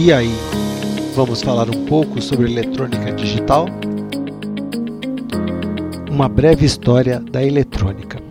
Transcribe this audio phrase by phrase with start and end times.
[0.00, 0.30] E aí,
[1.16, 3.66] vamos falar um pouco sobre eletrônica digital?
[6.08, 8.22] Uma breve história da eletrônica.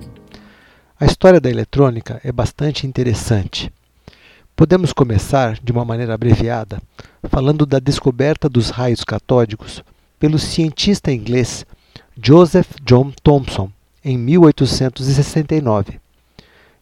[0.98, 3.70] A história da eletrônica é bastante interessante.
[4.56, 6.82] Podemos começar, de uma maneira abreviada,
[7.30, 9.84] falando da descoberta dos raios catódicos
[10.18, 11.66] pelo cientista inglês
[12.16, 13.70] Joseph John Thomson
[14.06, 16.00] em 1869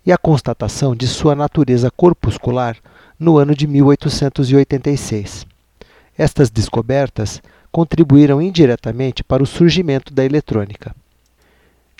[0.05, 2.77] e a constatação de sua natureza corpuscular
[3.20, 5.45] no ano de 1886.
[6.17, 10.95] Estas descobertas contribuíram indiretamente para o surgimento da eletrônica.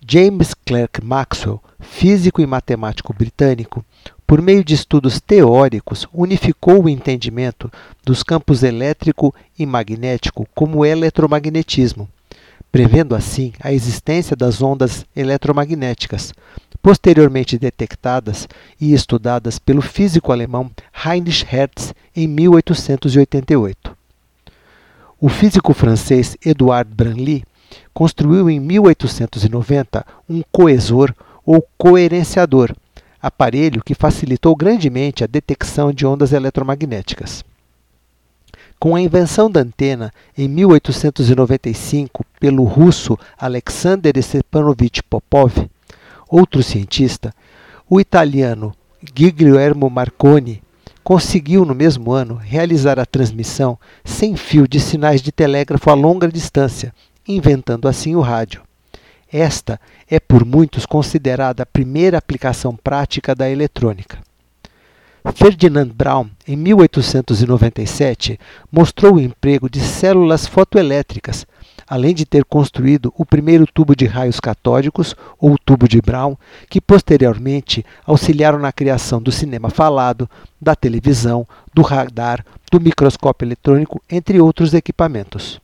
[0.08, 3.84] James Clerk Maxwell, físico e matemático britânico,
[4.28, 7.72] por meio de estudos teóricos, unificou o entendimento
[8.04, 12.08] dos campos elétrico e magnético como eletromagnetismo,
[12.76, 16.34] prevendo assim a existência das ondas eletromagnéticas,
[16.82, 18.50] posteriormente detectadas
[18.82, 20.70] e estudadas pelo físico alemão
[21.06, 23.96] Heinrich Hertz em 1888.
[25.22, 27.46] O físico francês Edouard Branly
[27.94, 32.76] construiu em 1890 um coesor ou coerenciador,
[33.22, 37.42] aparelho que facilitou grandemente a detecção de ondas eletromagnéticas.
[38.86, 45.68] Com a invenção da antena em 1895 pelo russo Alexander Stepanovich Popov,
[46.30, 47.34] outro cientista,
[47.90, 50.62] o italiano Guglielmo Marconi
[51.04, 56.28] conseguiu no mesmo ano realizar a transmissão sem fio de sinais de telégrafo a longa
[56.28, 56.94] distância,
[57.28, 58.62] inventando assim o rádio.
[59.34, 64.20] Esta é por muitos considerada a primeira aplicação prática da eletrônica.
[65.34, 68.40] Ferdinand Braun, em 1897,
[68.72, 71.46] mostrou o emprego de células fotoelétricas
[71.88, 76.36] além de ter construído o primeiro tubo de raios catódicos, ou tubo de Brown,
[76.70, 84.02] que posteriormente auxiliaram na criação do cinema falado, da televisão, do radar, do microscópio eletrônico,
[84.10, 85.60] entre outros equipamentos.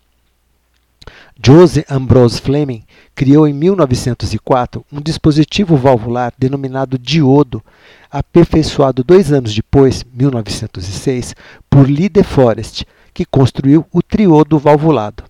[1.44, 2.84] Joseph Ambrose Fleming
[3.16, 7.64] criou em 1904 um dispositivo valvular denominado diodo,
[8.09, 11.36] aperfeiçoado dois anos depois, 1906,
[11.69, 15.24] por Lee De Forest, que construiu o triodo valvulado.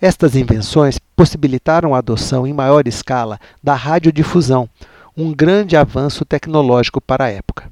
[0.00, 4.68] Estas invenções possibilitaram a adoção em maior escala da radiodifusão,
[5.16, 7.70] um grande avanço tecnológico para a época.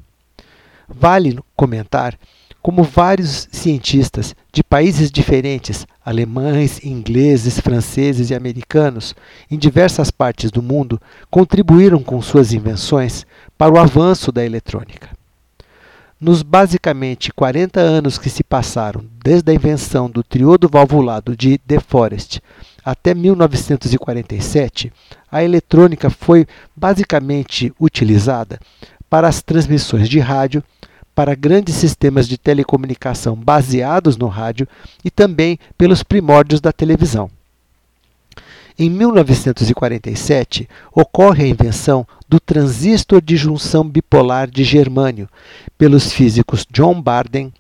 [0.89, 2.17] Vale comentar
[2.63, 9.15] como vários cientistas de países diferentes, alemães, ingleses, franceses e americanos,
[9.51, 11.01] em diversas partes do mundo,
[11.31, 13.27] contribuíram com suas invenções
[13.57, 15.09] para o avanço da eletrônica.
[16.21, 21.81] Nos basicamente 40 anos que se passaram desde a invenção do triodo valvulado de De
[21.81, 22.43] Forest
[22.85, 24.93] até 1947,
[25.31, 28.59] a eletrônica foi basicamente utilizada
[29.09, 30.63] para as transmissões de rádio,
[31.21, 34.67] para grandes sistemas de telecomunicação baseados no rádio
[35.05, 37.31] e também pelos primórdios da televisão.
[38.79, 45.29] Em 1947, ocorre a invenção do transistor de junção bipolar de germânio
[45.77, 47.53] pelos físicos John Barden,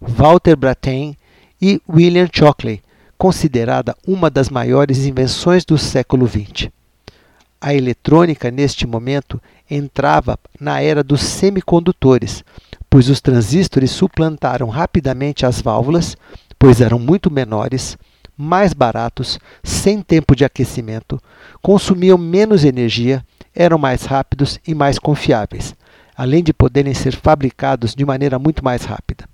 [0.00, 1.16] Walter Brattain
[1.60, 2.80] e William Shockley,
[3.18, 6.70] considerada uma das maiores invenções do século XX.
[7.60, 12.44] A eletrônica, neste momento, entrava na era dos semicondutores,
[12.90, 16.16] pois os transistores suplantaram rapidamente as válvulas,
[16.58, 17.96] pois eram muito menores,
[18.36, 21.20] mais baratos, sem tempo de aquecimento,
[21.60, 25.74] consumiam menos energia, eram mais rápidos e mais confiáveis,
[26.16, 29.24] além de poderem ser fabricados de maneira muito mais rápida.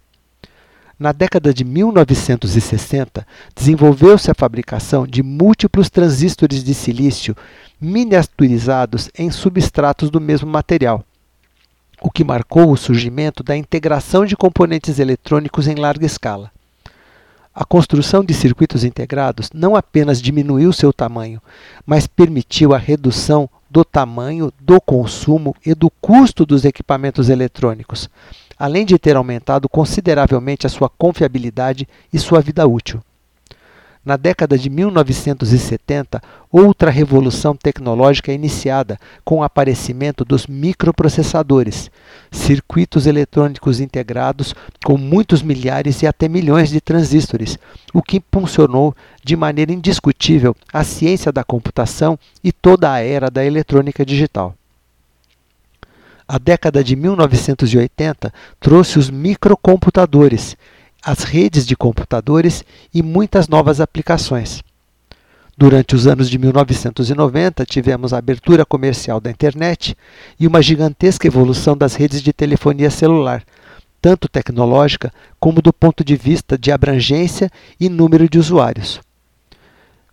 [0.99, 7.37] Na década de 1960, desenvolveu-se a fabricação de múltiplos transistores de silício
[7.81, 11.05] miniaturizados em substratos do mesmo material,
[12.05, 16.53] o que marcou o surgimento da integração de componentes eletrônicos em larga escala.
[17.55, 21.41] A construção de circuitos integrados não apenas diminuiu seu tamanho,
[21.87, 28.11] mas permitiu a redução do tamanho, do consumo e do custo dos equipamentos eletrônicos,
[28.59, 33.01] além de ter aumentado consideravelmente a sua confiabilidade e sua vida útil.
[34.05, 36.21] Na década de 1970,
[36.53, 41.91] outra revolução tecnológica é iniciada com o aparecimento dos microprocessadores,
[42.31, 44.55] circuitos eletrônicos integrados
[44.85, 47.59] com muitos milhares e até milhões de transistores,
[47.95, 53.43] o que impulsionou de maneira indiscutível a ciência da computação e toda a era da
[53.43, 54.55] eletrônica digital.
[56.29, 60.59] A década de 1980 trouxe os microcomputadores,
[61.05, 64.63] as redes de computadores e muitas novas aplicações.
[65.57, 69.97] Durante os anos de 1990, tivemos a abertura comercial da internet
[70.41, 73.45] e uma gigantesca evolução das redes de telefonia celular,
[74.03, 79.01] tanto tecnológica como do ponto de vista de abrangência e número de usuários.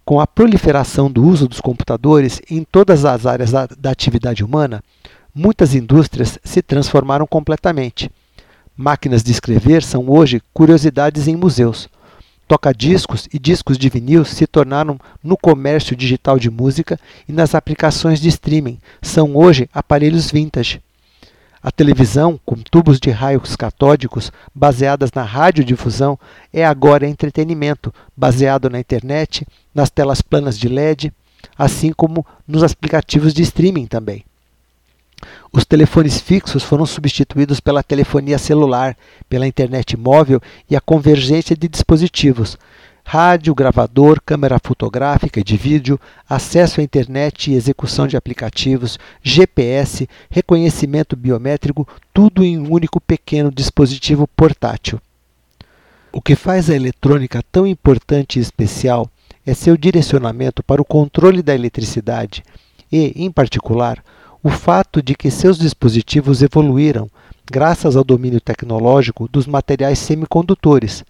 [0.05, 4.83] Com a proliferação do uso dos computadores em todas as áreas da, da atividade humana,
[5.33, 8.11] muitas indústrias se transformaram completamente.
[8.81, 11.87] Máquinas de escrever são hoje curiosidades em museus.
[12.47, 16.99] Toca-discos e discos de vinil se tornaram no comércio digital de música
[17.29, 20.81] e nas aplicações de streaming, são hoje aparelhos vintage.
[21.61, 26.17] A televisão, com tubos de raios catódicos baseadas na radiodifusão,
[26.51, 29.45] é agora entretenimento, baseado na internet,
[29.75, 31.13] nas telas planas de LED,
[31.55, 34.25] assim como nos aplicativos de streaming também.
[35.53, 38.95] Os telefones fixos foram substituídos pela telefonia celular,
[39.27, 40.39] pela internet móvel
[40.69, 42.57] e a convergência de dispositivos,
[43.03, 45.99] rádio, gravador, câmera fotográfica e de vídeo,
[46.29, 53.51] acesso à internet e execução de aplicativos, GPS, reconhecimento biométrico, tudo em um único pequeno
[53.51, 55.01] dispositivo portátil.
[56.13, 59.09] O que faz a eletrônica tão importante e especial
[59.45, 62.41] é seu direcionamento para o controle da eletricidade
[62.89, 64.01] e, em particular,
[64.43, 67.09] o fato de que seus dispositivos evoluíram
[67.49, 71.03] graças ao domínio tecnológico dos materiais semicondutores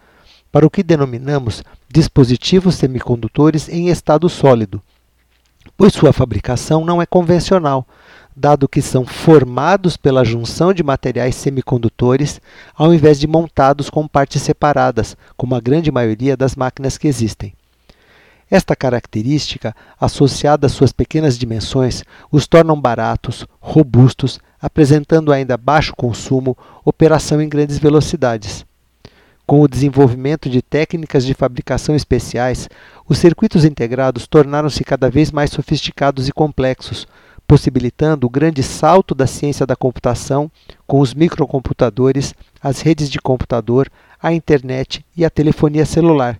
[0.51, 4.81] para o que denominamos dispositivos semicondutores em estado sólido,
[5.77, 7.87] pois sua fabricação não é convencional,
[8.35, 12.41] dado que são formados pela junção de materiais semicondutores
[12.75, 17.53] ao invés de montados com partes separadas, como a grande maioria das máquinas que existem.
[18.51, 26.57] Esta característica, associada às suas pequenas dimensões, os tornam baratos, robustos, apresentando ainda baixo consumo,
[26.83, 28.65] operação em grandes velocidades.
[29.47, 32.67] Com o desenvolvimento de técnicas de fabricação especiais,
[33.07, 37.07] os circuitos integrados tornaram-se cada vez mais sofisticados e complexos,
[37.47, 40.51] possibilitando o grande salto da ciência da computação
[40.85, 43.89] com os microcomputadores, as redes de computador,
[44.21, 46.37] a internet e a telefonia celular,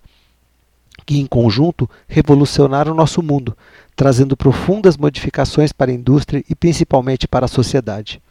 [1.06, 3.56] que em conjunto revolucionaram nosso mundo,
[3.96, 8.22] trazendo profundas modificações para a indústria e principalmente para a sociedade.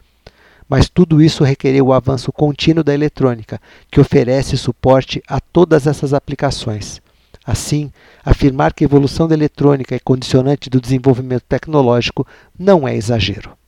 [0.67, 3.59] Mas tudo isso requereu o avanço contínuo da eletrônica,
[3.91, 7.01] que oferece suporte a todas essas aplicações.
[7.45, 7.91] Assim,
[8.23, 12.25] afirmar que a evolução da eletrônica é condicionante do desenvolvimento tecnológico
[12.57, 13.60] não é exagero.